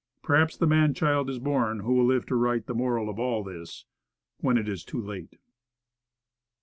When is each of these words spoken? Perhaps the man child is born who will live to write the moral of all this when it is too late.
Perhaps 0.23 0.57
the 0.57 0.65
man 0.65 0.95
child 0.95 1.29
is 1.29 1.37
born 1.37 1.81
who 1.81 1.93
will 1.93 2.07
live 2.07 2.25
to 2.25 2.35
write 2.35 2.65
the 2.65 2.73
moral 2.73 3.07
of 3.07 3.19
all 3.19 3.43
this 3.43 3.85
when 4.39 4.57
it 4.57 4.67
is 4.67 4.83
too 4.83 4.99
late. 4.99 5.37